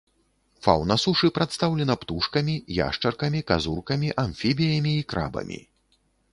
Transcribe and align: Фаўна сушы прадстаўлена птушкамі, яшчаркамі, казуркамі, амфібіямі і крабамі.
Фаўна 0.67 0.95
сушы 1.03 1.29
прадстаўлена 1.35 1.97
птушкамі, 2.05 2.55
яшчаркамі, 2.79 3.45
казуркамі, 3.53 4.09
амфібіямі 4.25 4.93
і 5.03 5.07
крабамі. 5.15 5.65